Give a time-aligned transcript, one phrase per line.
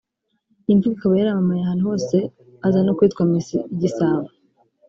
[0.65, 2.17] Iyi mvugo ikaba yaramamaye ahantu hose
[2.67, 4.25] aza no kwitwa Miss Igisabo